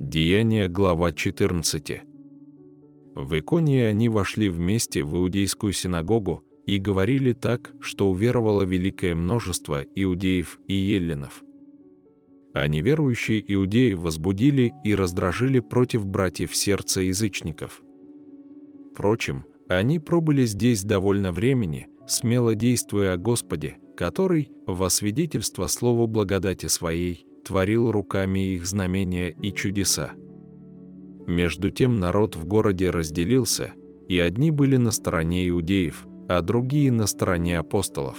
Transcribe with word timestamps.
Деяние, 0.00 0.66
глава 0.68 1.12
14. 1.12 2.00
В 3.14 3.38
Иконии 3.38 3.82
они 3.82 4.08
вошли 4.08 4.48
вместе 4.48 5.04
в 5.04 5.14
иудейскую 5.14 5.74
синагогу 5.74 6.42
и 6.64 6.78
говорили 6.78 7.34
так, 7.34 7.70
что 7.80 8.10
уверовало 8.10 8.62
великое 8.62 9.14
множество 9.14 9.82
иудеев 9.94 10.58
и 10.66 10.72
еллинов. 10.72 11.44
А 12.54 12.66
неверующие 12.66 13.44
иудеи 13.52 13.92
возбудили 13.92 14.72
и 14.84 14.94
раздражили 14.94 15.60
против 15.60 16.06
братьев 16.06 16.56
сердца 16.56 17.02
язычников. 17.02 17.82
Впрочем, 18.94 19.44
они 19.68 19.98
пробыли 19.98 20.46
здесь 20.46 20.82
довольно 20.82 21.30
времени, 21.30 21.88
смело 22.08 22.54
действуя 22.54 23.12
о 23.12 23.18
Господе, 23.18 23.76
который, 23.98 24.50
во 24.66 24.88
свидетельство 24.88 25.66
слову 25.66 26.06
благодати 26.06 26.68
своей, 26.68 27.26
творил 27.44 27.90
руками 27.90 28.54
их 28.54 28.66
знамения 28.66 29.30
и 29.30 29.52
чудеса. 29.52 30.12
Между 31.26 31.70
тем 31.70 32.00
народ 32.00 32.36
в 32.36 32.44
городе 32.44 32.90
разделился, 32.90 33.72
и 34.08 34.18
одни 34.18 34.50
были 34.50 34.76
на 34.76 34.90
стороне 34.90 35.48
иудеев, 35.48 36.06
а 36.28 36.42
другие 36.42 36.90
на 36.90 37.06
стороне 37.06 37.58
апостолов. 37.58 38.18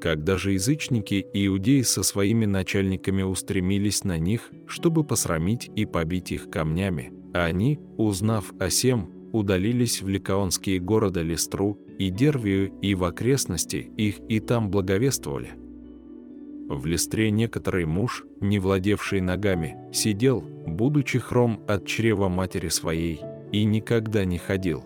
Когда 0.00 0.36
же 0.36 0.52
язычники 0.52 1.24
и 1.32 1.46
иудеи 1.46 1.82
со 1.82 2.02
своими 2.02 2.44
начальниками 2.44 3.22
устремились 3.22 4.04
на 4.04 4.18
них, 4.18 4.50
чтобы 4.66 5.04
посрамить 5.04 5.70
и 5.76 5.86
побить 5.86 6.32
их 6.32 6.50
камнями, 6.50 7.12
а 7.34 7.44
они, 7.44 7.78
узнав 7.96 8.52
о 8.58 8.68
сем, 8.68 9.10
удалились 9.32 10.02
в 10.02 10.08
ликаонские 10.08 10.80
города 10.80 11.22
Листру 11.22 11.78
и 11.98 12.10
Дервию 12.10 12.72
и 12.80 12.94
в 12.94 13.04
окрестности 13.04 13.90
их 13.96 14.16
и 14.28 14.40
там 14.40 14.70
благовествовали– 14.70 15.50
в 16.72 16.86
листре 16.86 17.30
некоторый 17.30 17.84
муж, 17.84 18.24
не 18.40 18.58
владевший 18.58 19.20
ногами, 19.20 19.76
сидел, 19.92 20.40
будучи 20.40 21.18
хром 21.18 21.62
от 21.68 21.86
чрева 21.86 22.28
матери 22.28 22.68
своей, 22.68 23.20
и 23.52 23.64
никогда 23.64 24.24
не 24.24 24.38
ходил. 24.38 24.84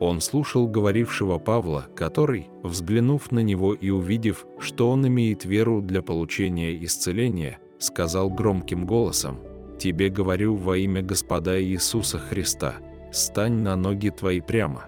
Он 0.00 0.20
слушал 0.20 0.66
говорившего 0.66 1.38
Павла, 1.38 1.86
который, 1.94 2.48
взглянув 2.62 3.30
на 3.30 3.40
него 3.40 3.74
и 3.74 3.90
увидев, 3.90 4.46
что 4.58 4.90
он 4.90 5.06
имеет 5.06 5.44
веру 5.44 5.80
для 5.80 6.02
получения 6.02 6.82
исцеления, 6.84 7.58
сказал 7.78 8.30
громким 8.30 8.86
голосом, 8.86 9.38
«Тебе 9.78 10.08
говорю 10.08 10.56
во 10.56 10.76
имя 10.76 11.02
Господа 11.02 11.62
Иисуса 11.62 12.18
Христа, 12.18 12.76
стань 13.12 13.62
на 13.62 13.76
ноги 13.76 14.10
твои 14.10 14.40
прямо». 14.40 14.86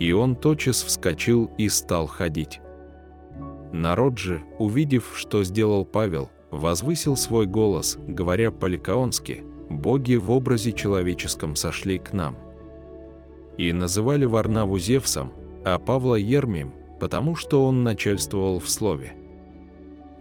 И 0.00 0.12
он 0.12 0.34
тотчас 0.34 0.82
вскочил 0.82 1.50
и 1.58 1.68
стал 1.68 2.06
ходить. 2.06 2.60
Народ 3.72 4.18
же, 4.18 4.42
увидев, 4.58 5.12
что 5.14 5.42
сделал 5.44 5.86
Павел, 5.86 6.30
возвысил 6.50 7.16
свой 7.16 7.46
голос, 7.46 7.98
говоря 8.06 8.50
по-ликаонски, 8.50 9.44
«Боги 9.70 10.16
в 10.16 10.30
образе 10.30 10.72
человеческом 10.72 11.56
сошли 11.56 11.98
к 11.98 12.12
нам». 12.12 12.36
И 13.56 13.72
называли 13.72 14.26
Варнаву 14.26 14.78
Зевсом, 14.78 15.32
а 15.64 15.78
Павла 15.78 16.16
Ермием, 16.16 16.74
потому 17.00 17.34
что 17.34 17.66
он 17.66 17.82
начальствовал 17.82 18.60
в 18.60 18.68
слове. 18.68 19.14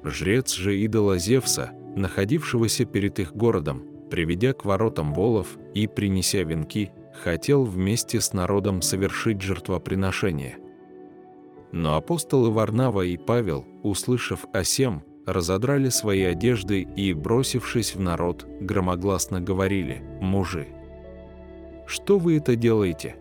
Жрец 0.04 0.54
же 0.54 0.80
идола 0.80 1.18
Зевса, 1.18 1.72
находившегося 1.96 2.86
перед 2.86 3.20
их 3.20 3.36
городом, 3.36 3.84
приведя 4.10 4.54
к 4.54 4.64
воротам 4.64 5.14
волов 5.14 5.58
и 5.74 5.88
принеся 5.88 6.44
венки, 6.44 6.92
хотел 7.22 7.66
вместе 7.66 8.22
с 8.22 8.32
народом 8.32 8.82
совершить 8.82 9.42
жертвоприношение– 9.42 10.58
но 11.72 11.96
апостолы 11.96 12.52
Варнава 12.52 13.02
и 13.02 13.18
Павел, 13.18 13.66
услышав 13.84 14.46
о 14.54 14.64
сем, 14.64 15.04
разодрали 15.26 15.90
свои 15.90 16.24
одежды 16.24 16.82
и, 16.82 17.14
бросившись 17.14 17.96
в 17.96 18.00
народ, 18.00 18.46
громогласно 18.60 19.40
говорили 19.40 20.04
«Мужи, 20.20 20.68
что 21.86 22.18
вы 22.18 22.38
это 22.38 22.56
делаете?» 22.56 23.16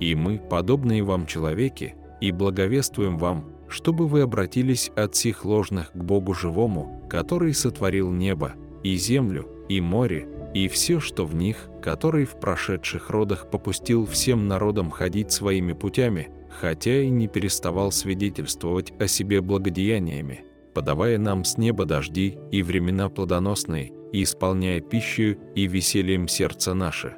И 0.00 0.14
мы, 0.14 0.38
подобные 0.38 1.02
вам 1.02 1.26
человеки, 1.26 1.94
и 2.20 2.32
благовествуем 2.32 3.18
вам, 3.18 3.44
чтобы 3.68 4.06
вы 4.06 4.20
обратились 4.20 4.90
от 4.96 5.16
сих 5.16 5.44
ложных 5.44 5.92
к 5.92 5.96
Богу 5.96 6.34
живому, 6.34 7.02
который 7.08 7.54
сотворил 7.54 8.10
небо, 8.10 8.52
и 8.82 8.96
землю, 8.96 9.48
и 9.68 9.80
море, 9.80 10.28
и 10.54 10.68
все, 10.68 11.00
что 11.00 11.24
в 11.24 11.34
них, 11.34 11.68
который 11.80 12.24
в 12.24 12.38
прошедших 12.38 13.10
родах 13.10 13.50
попустил 13.50 14.06
всем 14.06 14.46
народам 14.48 14.90
ходить 14.90 15.32
своими 15.32 15.72
путями, 15.72 16.28
хотя 16.60 17.02
и 17.02 17.08
не 17.08 17.28
переставал 17.28 17.92
свидетельствовать 17.92 18.92
о 19.00 19.06
себе 19.06 19.40
благодеяниями, 19.40 20.44
подавая 20.74 21.18
нам 21.18 21.44
с 21.44 21.58
неба 21.58 21.84
дожди 21.84 22.38
и 22.50 22.62
времена 22.62 23.08
плодоносные, 23.08 23.92
и 24.12 24.22
исполняя 24.22 24.80
пищу 24.80 25.38
и 25.54 25.66
весельем 25.66 26.28
сердца 26.28 26.74
наше. 26.74 27.16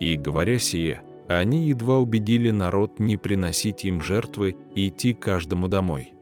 И, 0.00 0.16
говоря 0.16 0.58
сие, 0.58 1.02
они 1.28 1.66
едва 1.68 1.98
убедили 1.98 2.50
народ 2.50 2.98
не 2.98 3.16
приносить 3.16 3.84
им 3.84 4.00
жертвы 4.00 4.56
и 4.74 4.88
идти 4.88 5.14
каждому 5.14 5.68
домой. 5.68 6.14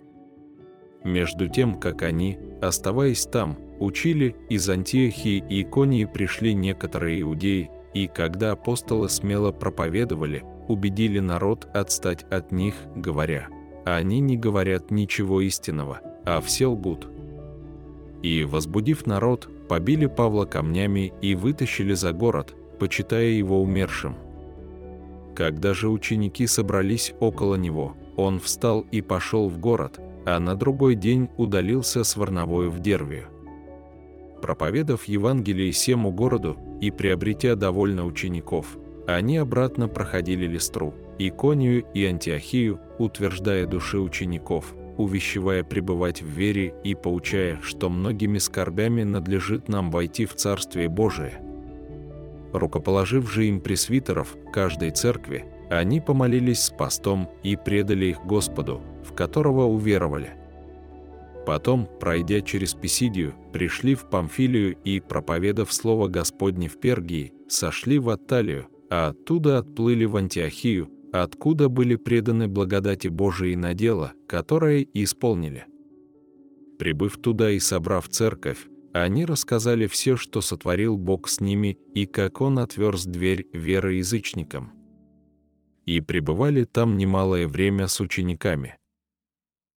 Между 1.04 1.48
тем, 1.48 1.78
как 1.80 2.02
они, 2.02 2.38
оставаясь 2.60 3.24
там, 3.24 3.58
учили, 3.78 4.36
из 4.48 4.68
Антиохии 4.68 5.42
и 5.48 5.62
Иконии 5.62 6.04
пришли 6.04 6.52
некоторые 6.52 7.22
иудеи, 7.22 7.70
и 7.94 8.06
когда 8.06 8.52
апостолы 8.52 9.08
смело 9.08 9.50
проповедовали, 9.50 10.44
убедили 10.70 11.18
народ 11.18 11.68
отстать 11.74 12.24
от 12.30 12.52
них, 12.52 12.74
говоря, 12.94 13.48
«Они 13.84 14.20
не 14.20 14.36
говорят 14.36 14.90
ничего 14.90 15.40
истинного, 15.40 16.00
а 16.24 16.40
все 16.40 16.66
лгут». 16.66 17.08
И, 18.22 18.44
возбудив 18.44 19.06
народ, 19.06 19.48
побили 19.68 20.06
Павла 20.06 20.44
камнями 20.44 21.12
и 21.22 21.34
вытащили 21.34 21.94
за 21.94 22.12
город, 22.12 22.54
почитая 22.78 23.28
его 23.28 23.62
умершим. 23.62 24.14
Когда 25.34 25.74
же 25.74 25.88
ученики 25.88 26.46
собрались 26.46 27.14
около 27.20 27.54
него, 27.54 27.96
он 28.16 28.40
встал 28.40 28.84
и 28.90 29.00
пошел 29.00 29.48
в 29.48 29.58
город, 29.58 30.00
а 30.26 30.38
на 30.38 30.54
другой 30.54 30.94
день 30.94 31.28
удалился 31.36 32.04
с 32.04 32.16
Варновою 32.16 32.70
в 32.70 32.80
Дервию. 32.80 33.24
Проповедав 34.42 35.04
Евангелие 35.04 35.72
всему 35.72 36.12
городу 36.12 36.56
и 36.80 36.90
приобретя 36.90 37.56
довольно 37.56 38.04
учеников, 38.04 38.76
они 39.16 39.38
обратно 39.38 39.88
проходили 39.88 40.46
Листру, 40.46 40.94
Иконию 41.18 41.84
и 41.94 42.04
Антиохию, 42.04 42.80
утверждая 42.98 43.66
души 43.66 43.98
учеников, 43.98 44.74
увещевая 44.96 45.64
пребывать 45.64 46.22
в 46.22 46.26
вере 46.26 46.74
и 46.84 46.94
поучая, 46.94 47.58
что 47.62 47.88
многими 47.88 48.38
скорбями 48.38 49.02
надлежит 49.02 49.68
нам 49.68 49.90
войти 49.90 50.26
в 50.26 50.34
Царствие 50.34 50.88
Божие. 50.88 51.40
Рукоположив 52.52 53.30
же 53.30 53.46
им 53.46 53.60
пресвитеров 53.60 54.36
каждой 54.52 54.90
церкви, 54.90 55.46
они 55.70 56.00
помолились 56.00 56.64
с 56.64 56.70
постом 56.70 57.30
и 57.42 57.56
предали 57.56 58.06
их 58.06 58.26
Господу, 58.26 58.82
в 59.04 59.14
которого 59.14 59.64
уверовали. 59.64 60.30
Потом, 61.46 61.88
пройдя 62.00 62.40
через 62.40 62.74
Писидию, 62.74 63.34
пришли 63.52 63.94
в 63.94 64.04
Памфилию 64.10 64.76
и, 64.84 65.00
проповедав 65.00 65.72
Слово 65.72 66.08
Господне 66.08 66.68
в 66.68 66.78
Пергии, 66.78 67.32
сошли 67.48 67.98
в 67.98 68.10
Атталию, 68.10 68.66
а 68.90 69.08
оттуда 69.08 69.58
отплыли 69.58 70.04
в 70.04 70.16
Антиохию, 70.16 70.90
откуда 71.12 71.68
были 71.68 71.96
преданы 71.96 72.48
благодати 72.48 73.08
Божией 73.08 73.56
на 73.56 73.72
дело, 73.72 74.12
которое 74.26 74.86
исполнили. 74.94 75.66
Прибыв 76.78 77.18
туда 77.18 77.50
и 77.50 77.58
собрав 77.58 78.08
церковь, 78.08 78.66
они 78.92 79.24
рассказали 79.24 79.86
все, 79.86 80.16
что 80.16 80.40
сотворил 80.40 80.96
Бог 80.96 81.28
с 81.28 81.40
ними 81.40 81.78
и 81.94 82.06
как 82.06 82.40
Он 82.40 82.58
отверз 82.58 83.04
дверь 83.04 83.46
веры. 83.52 84.02
И 85.86 86.00
пребывали 86.00 86.64
там 86.64 86.96
немалое 86.96 87.46
время 87.46 87.86
с 87.86 88.00
учениками. 88.00 88.79